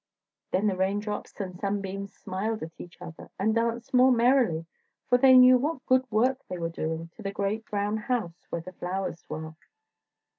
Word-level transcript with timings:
Then 0.49 0.65
the 0.65 0.75
Raindrops 0.75 1.39
and 1.39 1.59
Sunbeams 1.59 2.15
smiled 2.17 2.63
at 2.63 2.71
each 2.79 2.99
other, 2.99 3.29
and 3.37 3.53
danced 3.53 3.93
more 3.93 4.11
merrily, 4.11 4.65
for 5.07 5.19
they 5.19 5.37
knew 5.37 5.59
what 5.59 5.85
good 5.85 6.07
work 6.09 6.39
they 6.49 6.57
were 6.57 6.69
doing 6.69 7.09
to 7.17 7.21
the 7.21 7.31
great 7.31 7.65
brown 7.65 7.97
house 7.97 8.47
where 8.49 8.61
the 8.61 8.73
flowers 8.73 9.21
dwell. 9.21 9.55